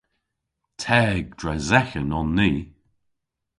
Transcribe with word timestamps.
Teg 0.83 1.23
dres 1.39 1.69
eghen 1.79 2.09
on 2.19 2.29
ni. 2.37 2.51